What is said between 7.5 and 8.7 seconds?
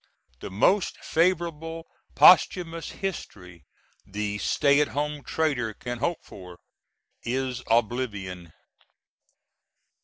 oblivion.